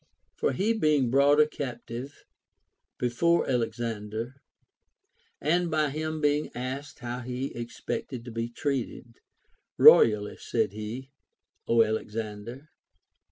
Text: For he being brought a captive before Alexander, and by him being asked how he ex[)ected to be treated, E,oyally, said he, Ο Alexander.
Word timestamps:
For 0.35 0.53
he 0.53 0.73
being 0.73 1.11
brought 1.11 1.39
a 1.39 1.45
captive 1.45 2.23
before 2.97 3.47
Alexander, 3.47 4.33
and 5.39 5.69
by 5.69 5.91
him 5.91 6.21
being 6.21 6.49
asked 6.55 6.97
how 6.97 7.19
he 7.19 7.53
ex[)ected 7.53 8.25
to 8.25 8.31
be 8.31 8.49
treated, 8.49 9.19
E,oyally, 9.79 10.39
said 10.39 10.71
he, 10.73 11.11
Ο 11.67 11.83
Alexander. 11.83 12.69